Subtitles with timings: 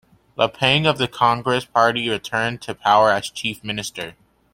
[0.35, 4.15] Lapang of the Congress Party returned to power as chief minister.